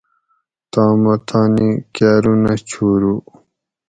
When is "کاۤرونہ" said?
1.95-2.53